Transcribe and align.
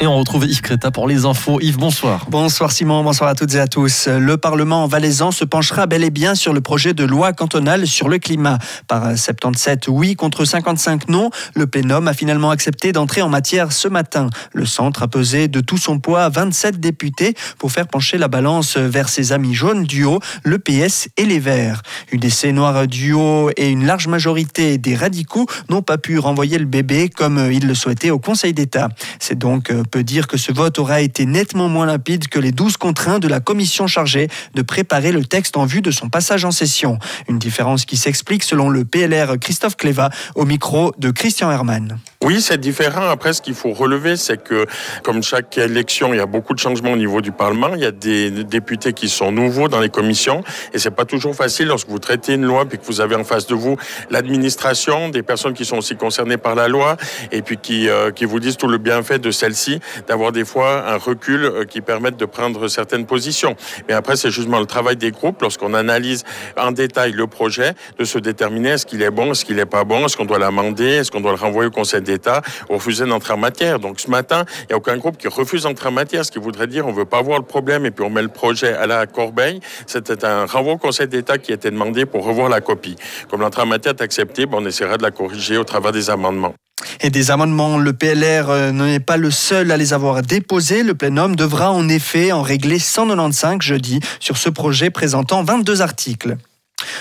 Et 0.00 0.06
on 0.06 0.16
retrouve 0.16 0.46
Yves 0.46 0.60
Créta 0.60 0.92
pour 0.92 1.08
les 1.08 1.24
infos. 1.24 1.58
Yves, 1.60 1.76
bonsoir. 1.76 2.26
Bonsoir 2.30 2.70
Simon, 2.70 3.02
bonsoir 3.02 3.30
à 3.30 3.34
toutes 3.34 3.56
et 3.56 3.58
à 3.58 3.66
tous. 3.66 4.06
Le 4.06 4.36
Parlement 4.36 4.86
valaisan 4.86 5.32
se 5.32 5.44
penchera 5.44 5.88
bel 5.88 6.04
et 6.04 6.10
bien 6.10 6.36
sur 6.36 6.52
le 6.52 6.60
projet 6.60 6.94
de 6.94 7.02
loi 7.02 7.32
cantonale 7.32 7.84
sur 7.84 8.08
le 8.08 8.18
climat. 8.18 8.58
Par 8.86 9.18
77 9.18 9.88
oui 9.88 10.14
contre 10.14 10.44
55 10.44 11.08
non, 11.08 11.30
le 11.56 11.66
plénum 11.66 12.06
a 12.06 12.14
finalement 12.14 12.50
accepté 12.50 12.92
d'entrer 12.92 13.22
en 13.22 13.28
matière 13.28 13.72
ce 13.72 13.88
matin. 13.88 14.30
Le 14.52 14.66
centre 14.66 15.02
a 15.02 15.08
pesé 15.08 15.48
de 15.48 15.60
tout 15.60 15.78
son 15.78 15.98
poids 15.98 16.28
27 16.28 16.78
députés 16.78 17.34
pour 17.58 17.72
faire 17.72 17.88
pencher 17.88 18.18
la 18.18 18.28
balance 18.28 18.76
vers 18.76 19.08
ses 19.08 19.32
amis 19.32 19.54
jaunes 19.54 19.82
du 19.82 20.04
haut, 20.04 20.20
le 20.44 20.60
PS 20.60 21.08
et 21.16 21.24
les 21.24 21.40
Verts. 21.40 21.82
UDC 22.12 22.52
Noir 22.52 22.86
du 22.86 23.14
haut 23.14 23.50
et 23.56 23.68
une 23.68 23.84
large 23.84 24.06
majorité 24.06 24.78
des 24.78 24.94
radicaux 24.94 25.46
n'ont 25.68 25.82
pas 25.82 25.98
pu 25.98 26.20
renvoyer 26.20 26.58
le 26.58 26.66
bébé 26.66 27.08
comme 27.08 27.50
ils 27.50 27.66
le 27.66 27.74
souhaitaient 27.74 28.10
au 28.10 28.20
Conseil 28.20 28.52
d'État. 28.52 28.90
C'est 29.18 29.36
donc 29.36 29.72
peut 29.88 30.04
dire 30.04 30.28
que 30.28 30.36
ce 30.36 30.52
vote 30.52 30.78
aura 30.78 31.00
été 31.00 31.26
nettement 31.26 31.68
moins 31.68 31.86
limpide 31.86 32.28
que 32.28 32.38
les 32.38 32.52
12 32.52 32.76
contraints 32.76 33.18
de 33.18 33.28
la 33.28 33.40
commission 33.40 33.86
chargée 33.86 34.28
de 34.54 34.62
préparer 34.62 35.12
le 35.12 35.24
texte 35.24 35.56
en 35.56 35.66
vue 35.66 35.82
de 35.82 35.90
son 35.90 36.08
passage 36.08 36.44
en 36.44 36.50
session. 36.50 36.98
Une 37.28 37.38
différence 37.38 37.84
qui 37.84 37.96
s'explique 37.96 38.44
selon 38.44 38.68
le 38.68 38.84
PLR 38.84 39.38
Christophe 39.40 39.76
Cléva 39.76 40.10
au 40.34 40.44
micro 40.44 40.92
de 40.98 41.10
Christian 41.10 41.50
Hermann. 41.50 41.98
Oui, 42.24 42.40
c'est 42.40 42.58
différent. 42.58 43.08
Après, 43.08 43.32
ce 43.32 43.40
qu'il 43.40 43.54
faut 43.54 43.72
relever, 43.72 44.16
c'est 44.16 44.42
que, 44.42 44.66
comme 45.04 45.22
chaque 45.22 45.56
élection, 45.56 46.12
il 46.12 46.16
y 46.16 46.20
a 46.20 46.26
beaucoup 46.26 46.52
de 46.52 46.58
changements 46.58 46.90
au 46.90 46.96
niveau 46.96 47.20
du 47.20 47.30
Parlement. 47.30 47.70
Il 47.76 47.80
y 47.80 47.86
a 47.86 47.92
des 47.92 48.32
députés 48.42 48.92
qui 48.92 49.08
sont 49.08 49.30
nouveaux 49.30 49.68
dans 49.68 49.78
les 49.78 49.88
commissions, 49.88 50.42
et 50.74 50.80
c'est 50.80 50.90
pas 50.90 51.04
toujours 51.04 51.36
facile 51.36 51.68
lorsque 51.68 51.88
vous 51.88 52.00
traitez 52.00 52.34
une 52.34 52.44
loi, 52.44 52.64
puis 52.64 52.76
que 52.76 52.84
vous 52.84 53.00
avez 53.00 53.14
en 53.14 53.22
face 53.22 53.46
de 53.46 53.54
vous 53.54 53.76
l'administration, 54.10 55.10
des 55.10 55.22
personnes 55.22 55.54
qui 55.54 55.64
sont 55.64 55.78
aussi 55.78 55.94
concernées 55.94 56.38
par 56.38 56.56
la 56.56 56.66
loi, 56.66 56.96
et 57.30 57.40
puis 57.40 57.56
qui, 57.56 57.88
euh, 57.88 58.10
qui 58.10 58.24
vous 58.24 58.40
disent 58.40 58.56
tout 58.56 58.66
le 58.66 58.78
bienfait 58.78 59.20
de 59.20 59.30
celle-ci, 59.30 59.78
d'avoir 60.08 60.32
des 60.32 60.44
fois 60.44 60.88
un 60.88 60.96
recul 60.96 61.44
euh, 61.44 61.64
qui 61.66 61.82
permette 61.82 62.16
de 62.16 62.24
prendre 62.24 62.66
certaines 62.66 63.06
positions. 63.06 63.54
Mais 63.88 63.94
après, 63.94 64.16
c'est 64.16 64.32
justement 64.32 64.58
le 64.58 64.66
travail 64.66 64.96
des 64.96 65.12
groupes, 65.12 65.40
lorsqu'on 65.40 65.72
analyse 65.72 66.24
en 66.56 66.72
détail 66.72 67.12
le 67.12 67.28
projet, 67.28 67.74
de 67.96 68.04
se 68.04 68.18
déterminer 68.18 68.70
est-ce 68.70 68.86
qu'il 68.86 69.02
est 69.02 69.12
bon, 69.12 69.30
est-ce 69.30 69.44
qu'il 69.44 69.54
n'est 69.54 69.66
pas 69.66 69.84
bon, 69.84 70.04
est-ce 70.04 70.16
qu'on 70.16 70.24
doit 70.24 70.40
l'amender, 70.40 70.96
est-ce 70.96 71.12
qu'on 71.12 71.20
doit 71.20 71.30
le 71.30 71.38
renvoyer 71.38 71.68
au 71.68 71.70
Conseil 71.70 72.07
d'État 72.08 72.42
refuser 72.68 73.06
d'entrer 73.06 73.34
en 73.34 73.38
matière. 73.38 73.78
Donc 73.78 74.00
ce 74.00 74.10
matin, 74.10 74.44
il 74.62 74.66
n'y 74.68 74.74
a 74.74 74.76
aucun 74.76 74.96
groupe 74.96 75.18
qui 75.18 75.28
refuse 75.28 75.62
d'entrer 75.62 75.88
en 75.88 75.92
matière, 75.92 76.24
ce 76.24 76.32
qui 76.32 76.38
voudrait 76.38 76.66
dire 76.66 76.86
on 76.86 76.92
ne 76.92 76.96
veut 76.96 77.04
pas 77.04 77.22
voir 77.22 77.38
le 77.38 77.44
problème 77.44 77.86
et 77.86 77.90
puis 77.90 78.04
on 78.04 78.10
met 78.10 78.22
le 78.22 78.28
projet 78.28 78.72
à 78.74 78.86
la 78.86 79.06
corbeille. 79.06 79.60
C'était 79.86 80.24
un 80.24 80.46
renvoi 80.46 80.72
au 80.74 80.78
Conseil 80.78 81.08
d'État 81.08 81.38
qui 81.38 81.52
était 81.52 81.70
demandé 81.70 82.06
pour 82.06 82.24
revoir 82.24 82.48
la 82.48 82.60
copie. 82.60 82.96
Comme 83.30 83.40
l'entrée 83.40 83.62
en 83.62 83.66
matière 83.66 83.94
est 83.94 84.02
acceptée, 84.02 84.46
on 84.50 84.64
essaiera 84.64 84.96
de 84.96 85.02
la 85.02 85.10
corriger 85.10 85.58
au 85.58 85.64
travers 85.64 85.92
des 85.92 86.10
amendements. 86.10 86.54
Et 87.00 87.10
des 87.10 87.30
amendements, 87.30 87.78
le 87.78 87.92
PLR 87.92 88.50
euh, 88.50 88.72
n'est 88.72 89.00
pas 89.00 89.16
le 89.16 89.30
seul 89.30 89.70
à 89.70 89.76
les 89.76 89.92
avoir 89.92 90.22
déposés. 90.22 90.82
Le 90.82 90.94
plénum 90.94 91.36
devra 91.36 91.72
en 91.72 91.88
effet 91.88 92.32
en 92.32 92.42
régler 92.42 92.78
195 92.78 93.60
jeudi 93.60 94.00
sur 94.20 94.36
ce 94.36 94.48
projet 94.48 94.90
présentant 94.90 95.42
22 95.42 95.82
articles. 95.82 96.36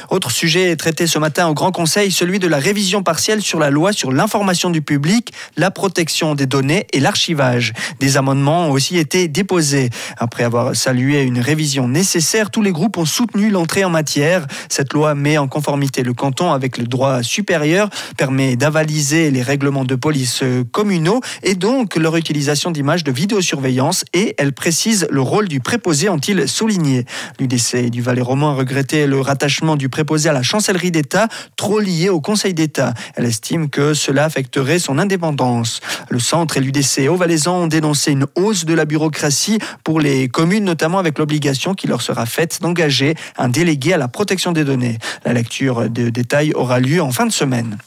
Autre 0.09 0.31
sujet 0.31 0.75
traité 0.75 1.07
ce 1.07 1.19
matin 1.19 1.47
au 1.47 1.53
Grand 1.53 1.71
Conseil, 1.71 2.11
celui 2.11 2.39
de 2.39 2.47
la 2.47 2.57
révision 2.57 3.03
partielle 3.03 3.41
sur 3.41 3.59
la 3.59 3.69
loi 3.69 3.93
sur 3.93 4.11
l'information 4.11 4.69
du 4.69 4.81
public, 4.81 5.33
la 5.55 5.71
protection 5.71 6.35
des 6.35 6.45
données 6.45 6.87
et 6.93 6.99
l'archivage. 6.99 7.73
Des 7.99 8.17
amendements 8.17 8.67
ont 8.67 8.71
aussi 8.71 8.97
été 8.97 9.27
déposés. 9.27 9.89
Après 10.17 10.43
avoir 10.43 10.75
salué 10.75 11.21
une 11.23 11.39
révision 11.39 11.87
nécessaire, 11.87 12.51
tous 12.51 12.61
les 12.61 12.71
groupes 12.71 12.97
ont 12.97 13.05
soutenu 13.05 13.49
l'entrée 13.49 13.83
en 13.83 13.89
matière. 13.89 14.47
Cette 14.69 14.93
loi 14.93 15.15
met 15.15 15.37
en 15.37 15.47
conformité 15.47 16.03
le 16.03 16.13
canton 16.13 16.51
avec 16.51 16.77
le 16.77 16.85
droit 16.85 17.23
supérieur, 17.23 17.89
permet 18.17 18.55
d'avaliser 18.55 19.31
les 19.31 19.41
règlements 19.41 19.85
de 19.85 19.95
police 19.95 20.43
communaux 20.71 21.21
et 21.43 21.55
donc 21.55 21.95
leur 21.95 22.15
utilisation 22.15 22.71
d'images 22.71 23.03
de 23.03 23.11
vidéosurveillance 23.11 24.05
et 24.13 24.35
elle 24.37 24.53
précise 24.53 25.07
le 25.09 25.21
rôle 25.21 25.47
du 25.47 25.59
préposé, 25.59 26.09
ont-ils 26.09 26.47
souligné. 26.47 27.05
L'UDC 27.39 27.89
du 27.89 28.01
Valais-Romain 28.01 28.51
a 28.51 28.53
regretté 28.53 29.07
le 29.07 29.19
rattachement 29.21 29.75
du 29.75 29.86
préposé 29.89 30.29
à 30.29 30.33
la 30.33 30.43
chancellerie 30.43 30.91
d'État, 30.91 31.27
trop 31.55 31.79
lié 31.79 32.09
au 32.09 32.21
Conseil 32.21 32.53
d'État. 32.53 32.93
Elle 33.15 33.25
estime 33.25 33.69
que 33.69 33.93
cela 33.93 34.25
affecterait 34.25 34.79
son 34.79 34.97
indépendance. 34.97 35.81
Le 36.09 36.19
centre 36.19 36.57
et 36.57 36.59
l'UDC 36.59 37.07
au 37.09 37.15
Valaisan 37.15 37.63
ont 37.63 37.67
dénoncé 37.67 38.11
une 38.11 38.25
hausse 38.35 38.65
de 38.65 38.73
la 38.73 38.85
bureaucratie 38.85 39.59
pour 39.83 39.99
les 39.99 40.27
communes, 40.27 40.65
notamment 40.65 40.99
avec 40.99 41.17
l'obligation 41.19 41.73
qui 41.73 41.87
leur 41.87 42.01
sera 42.01 42.25
faite 42.25 42.59
d'engager 42.61 43.15
un 43.37 43.49
délégué 43.49 43.93
à 43.93 43.97
la 43.97 44.07
protection 44.07 44.51
des 44.51 44.63
données. 44.63 44.97
La 45.25 45.33
lecture 45.33 45.89
de 45.89 46.09
détails 46.09 46.53
aura 46.53 46.79
lieu 46.79 47.01
en 47.01 47.11
fin 47.11 47.25
de 47.25 47.31
semaine. 47.31 47.77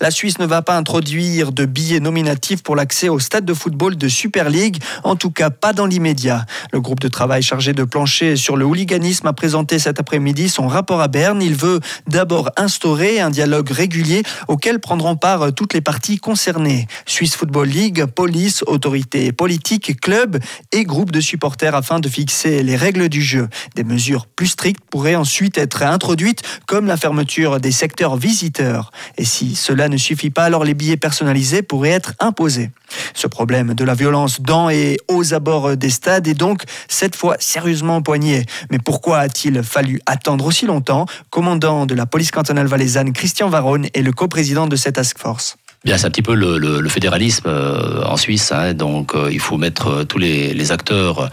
La 0.00 0.10
Suisse 0.10 0.38
ne 0.38 0.46
va 0.46 0.62
pas 0.62 0.76
introduire 0.76 1.52
de 1.52 1.64
billets 1.64 2.00
nominatifs 2.00 2.62
pour 2.62 2.76
l'accès 2.76 3.08
au 3.08 3.18
stade 3.18 3.44
de 3.44 3.54
football 3.54 3.96
de 3.96 4.08
Super 4.08 4.50
League, 4.50 4.78
en 5.04 5.16
tout 5.16 5.30
cas 5.30 5.50
pas 5.50 5.72
dans 5.72 5.86
l'immédiat. 5.86 6.46
Le 6.72 6.80
groupe 6.80 7.00
de 7.00 7.08
travail 7.08 7.42
chargé 7.42 7.72
de 7.72 7.84
plancher 7.84 8.36
sur 8.36 8.56
le 8.56 8.64
hooliganisme 8.64 9.26
a 9.26 9.32
présenté 9.32 9.78
cet 9.78 10.00
après-midi 10.00 10.48
son 10.48 10.68
rapport 10.68 11.00
à 11.00 11.08
Berne. 11.08 11.42
Il 11.42 11.54
veut 11.54 11.80
d'abord 12.06 12.50
instaurer 12.56 13.20
un 13.20 13.30
dialogue 13.30 13.70
régulier 13.70 14.22
auquel 14.46 14.80
prendront 14.80 15.16
part 15.16 15.52
toutes 15.52 15.74
les 15.74 15.80
parties 15.80 16.18
concernées. 16.18 16.86
Suisse 17.06 17.36
Football 17.36 17.68
League, 17.68 18.04
police, 18.06 18.62
autorités 18.66 19.32
politiques, 19.32 20.00
clubs 20.00 20.38
et 20.72 20.84
groupes 20.84 21.12
de 21.12 21.20
supporters 21.20 21.74
afin 21.74 22.00
de 22.00 22.08
fixer 22.08 22.62
les 22.62 22.76
règles 22.76 23.08
du 23.08 23.22
jeu. 23.22 23.48
Des 23.74 23.84
mesures 23.84 24.26
plus 24.26 24.48
strictes 24.48 24.84
pourraient 24.90 25.14
ensuite 25.14 25.58
être 25.58 25.82
introduites 25.82 26.42
comme 26.66 26.86
la 26.86 26.96
fermeture 26.96 27.60
des 27.60 27.72
secteurs 27.72 28.16
visiteurs. 28.16 28.90
Et 29.16 29.24
si 29.24 29.54
cela 29.58 29.88
ne 29.88 29.96
suffit 29.96 30.30
pas, 30.30 30.44
alors 30.44 30.64
les 30.64 30.74
billets 30.74 30.96
personnalisés 30.96 31.62
pourraient 31.62 31.90
être 31.90 32.14
imposés. 32.20 32.70
Ce 33.14 33.26
problème 33.26 33.74
de 33.74 33.84
la 33.84 33.94
violence 33.94 34.40
dans 34.40 34.70
et 34.70 34.96
aux 35.08 35.34
abords 35.34 35.76
des 35.76 35.90
stades 35.90 36.26
est 36.26 36.34
donc 36.34 36.62
cette 36.88 37.16
fois 37.16 37.36
sérieusement 37.38 38.00
poigné. 38.00 38.44
Mais 38.70 38.78
pourquoi 38.78 39.18
a-t-il 39.18 39.62
fallu 39.62 40.00
attendre 40.06 40.46
aussi 40.46 40.66
longtemps? 40.66 41.06
Commandant 41.30 41.86
de 41.86 41.94
la 41.94 42.06
police 42.06 42.30
cantonale 42.30 42.66
valaisanne, 42.66 43.12
Christian 43.12 43.48
Varone 43.48 43.86
est 43.92 44.02
le 44.02 44.12
coprésident 44.12 44.66
de 44.66 44.76
cette 44.76 44.94
task 44.94 45.18
force. 45.18 45.56
Bien, 45.84 45.96
c'est 45.96 46.06
un 46.06 46.10
petit 46.10 46.22
peu 46.22 46.34
le, 46.34 46.88
fédéralisme 46.88 47.46
euh, 47.46 48.02
en 48.02 48.16
Suisse. 48.16 48.50
Hein. 48.50 48.74
donc, 48.74 49.14
euh, 49.14 49.28
il 49.30 49.38
faut 49.38 49.56
mettre 49.56 49.88
euh, 49.88 50.04
tous 50.04 50.18
les, 50.18 50.72
acteurs 50.72 51.30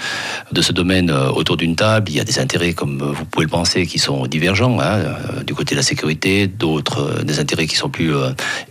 de 0.51 0.61
ce 0.61 0.71
domaine 0.71 1.11
autour 1.11 1.57
d'une 1.57 1.75
table. 1.75 2.09
Il 2.09 2.15
y 2.15 2.19
a 2.19 2.23
des 2.23 2.39
intérêts, 2.39 2.73
comme 2.73 3.01
vous 3.01 3.25
pouvez 3.25 3.45
le 3.45 3.49
penser, 3.49 3.85
qui 3.87 3.97
sont 3.97 4.27
divergents. 4.27 4.79
Hein, 4.79 5.03
du 5.45 5.53
côté 5.55 5.73
de 5.73 5.79
la 5.79 5.83
sécurité, 5.83 6.47
d'autres 6.47 7.23
des 7.23 7.39
intérêts 7.39 7.65
qui 7.65 7.75
sont 7.75 7.89
plus 7.89 8.13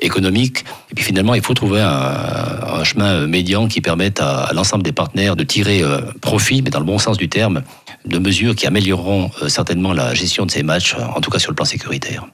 économiques. 0.01 0.65
Et 0.91 0.95
puis 0.95 1.05
finalement, 1.05 1.35
il 1.35 1.43
faut 1.43 1.53
trouver 1.53 1.83
un, 1.83 2.83
chemin 2.85 3.27
médian 3.27 3.67
qui 3.67 3.81
permette 3.81 4.21
à, 4.21 4.51
l'ensemble 4.55 4.85
des 4.85 4.93
partenaires 4.93 5.37
de 5.37 5.45
tirer 5.45 5.83
profit, 6.23 6.63
mais 6.63 6.71
dans 6.71 6.81
le 6.81 6.87
bon 6.87 6.99
sens 6.99 7.19
du 7.19 7.29
terme, 7.29 7.63
de 8.07 8.19
mesures 8.19 8.55
qui 8.55 8.67
amélioreront 8.67 9.31
certainement 9.49 9.93
la 9.93 10.15
gestion 10.15 10.47
de 10.47 10.51
ces 10.51 10.63
matchs, 10.63 10.97
en 11.15 11.21
tout 11.21 11.31
cas 11.31 11.39
sur 11.39 11.51
le 11.51 11.57
plan 11.57 11.67
sécuritaire. 11.67 12.27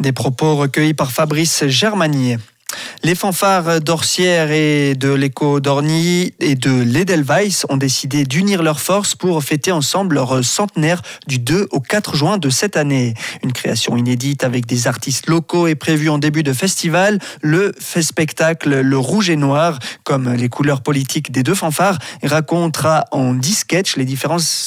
Des 0.00 0.12
propos 0.12 0.56
recueillis 0.56 0.94
par 0.94 1.12
Fabrice 1.12 1.66
Germanier. 1.66 2.36
Les 3.02 3.14
fanfares 3.14 3.80
d'Orsières 3.80 4.50
et 4.50 4.94
de 4.94 5.10
l'écho 5.10 5.60
d'Orny 5.60 6.34
et 6.40 6.54
de 6.54 6.82
l'Edelweiss 6.82 7.66
ont 7.68 7.76
décidé 7.76 8.24
d'unir 8.24 8.62
leurs 8.62 8.80
forces 8.80 9.14
pour 9.14 9.42
fêter 9.42 9.72
ensemble 9.72 10.16
leur 10.16 10.44
centenaire 10.44 11.02
du 11.26 11.38
2 11.38 11.68
au 11.70 11.80
4 11.80 12.16
juin 12.16 12.38
de 12.38 12.50
cette 12.50 12.76
année. 12.76 13.14
Une 13.42 13.52
création 13.52 13.96
inédite 13.96 14.44
avec 14.44 14.66
des 14.66 14.86
artistes 14.86 15.28
locaux 15.28 15.66
est 15.66 15.74
prévue 15.74 16.08
en 16.08 16.18
début 16.18 16.42
de 16.42 16.52
festival. 16.52 17.18
Le 17.40 17.72
spectacle 17.78 18.80
Le 18.80 18.98
Rouge 18.98 19.30
et 19.30 19.36
Noir, 19.36 19.78
comme 20.04 20.32
les 20.32 20.48
couleurs 20.48 20.82
politiques 20.82 21.32
des 21.32 21.42
deux 21.42 21.54
fanfares, 21.54 21.98
racontera 22.22 23.04
en 23.12 23.34
10 23.34 23.54
sketchs 23.54 23.96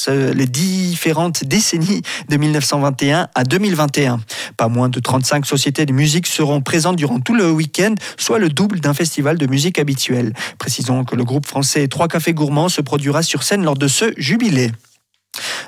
euh, 0.08 0.34
les 0.34 0.46
différentes 0.46 1.44
décennies 1.44 2.02
de 2.28 2.36
1921 2.36 3.28
à 3.34 3.44
2021. 3.44 4.20
Pas 4.56 4.68
moins 4.68 4.88
de 4.88 5.00
35 5.00 5.46
sociétés 5.46 5.86
de 5.86 5.92
musique 5.92 6.26
seront 6.26 6.60
présentes 6.60 6.96
durant 6.96 7.20
tout 7.20 7.34
le 7.34 7.50
week-end 7.50 7.94
soit 8.16 8.38
le 8.38 8.48
double 8.48 8.80
d'un 8.80 8.94
festival 8.94 9.38
de 9.38 9.46
musique 9.46 9.78
habituel. 9.78 10.32
Précisons 10.58 11.04
que 11.04 11.16
le 11.16 11.24
groupe 11.24 11.46
français 11.46 11.88
Trois 11.88 12.08
Cafés 12.08 12.34
Gourmands 12.34 12.68
se 12.68 12.80
produira 12.80 13.22
sur 13.22 13.42
scène 13.42 13.64
lors 13.64 13.76
de 13.76 13.88
ce 13.88 14.12
jubilé. 14.16 14.70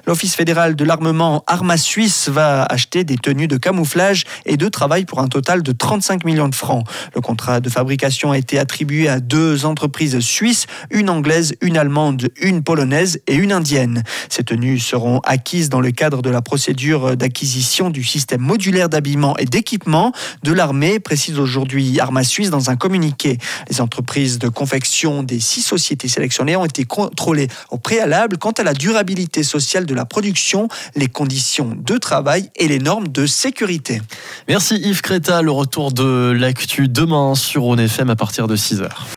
L'Office 0.07 0.35
fédéral 0.37 0.77
de 0.77 0.85
l'armement 0.85 1.43
Arma 1.47 1.77
Suisse 1.77 2.29
va 2.29 2.63
acheter 2.65 3.05
des 3.05 3.17
tenues 3.17 3.49
de 3.49 3.57
camouflage 3.57 4.25
et 4.45 4.57
de 4.57 4.69
travail 4.69 5.05
pour 5.05 5.21
un 5.21 5.29
total 5.29 5.63
de 5.63 5.73
35 5.73 6.25
millions 6.25 6.49
de 6.49 6.55
francs. 6.55 6.87
Le 7.15 7.21
contrat 7.21 7.61
de 7.61 7.69
fabrication 7.69 8.31
a 8.31 8.39
été 8.39 8.59
attribué 8.59 9.09
à 9.09 9.21
deux 9.21 9.65
entreprises 9.65 10.21
suisses, 10.21 10.67
une 10.91 11.11
anglaise, 11.11 11.55
une 11.61 11.77
allemande, 11.77 12.29
une 12.41 12.63
polonaise 12.63 13.21
et 13.27 13.35
une 13.35 13.53
indienne. 13.53 14.05
Ces 14.29 14.45
tenues 14.45 14.79
seront 14.79 15.21
acquises 15.21 15.69
dans 15.69 15.81
le 15.81 15.91
cadre 15.91 16.23
de 16.23 16.31
la 16.31 16.43
procédure 16.43 17.17
d'acquisition 17.17 17.91
du 17.91 18.05
système 18.05 18.41
modulaire 18.41 18.89
d'habillement 18.89 19.37
et 19.39 19.45
d'équipement 19.45 20.13
de 20.43 20.53
l'armée, 20.53 21.01
précise 21.01 21.39
aujourd'hui 21.39 21.99
Arma 22.01 22.23
Suisse 22.23 22.51
dans 22.51 22.71
un 22.71 22.77
communiqué. 22.77 23.39
Les 23.69 23.81
entreprises 23.81 24.39
de 24.39 24.49
confection 24.49 25.23
des 25.23 25.41
six 25.41 25.63
sociétés 25.63 26.09
sélectionnées 26.09 26.57
ont 26.57 26.65
été 26.65 26.85
contrôlées 26.85 27.49
au 27.71 27.79
préalable 27.79 28.39
quant 28.39 28.53
à 28.53 28.63
la 28.63 28.75
durabilité 28.75 29.43
sociale 29.61 29.87
de 29.87 29.95
la 29.95 30.05
production, 30.05 30.69
les 30.97 31.09
conditions 31.09 31.77
de 31.77 31.97
travail 31.97 32.51
et 32.57 32.69
les 32.69 32.79
normes 32.79 33.09
de 33.09 33.27
sécurité. 33.27 34.03
Merci 34.49 34.77
Yves 34.77 35.01
Créta, 35.01 35.41
le 35.41 35.51
retour 35.51 35.93
de 35.93 36.31
l'actu 36.31 36.89
demain 36.89 37.35
sur 37.35 37.65
ONFM 37.65 38.11
à 38.11 38.17
partir 38.17 38.49
de 38.49 38.57
6h. 38.57 38.89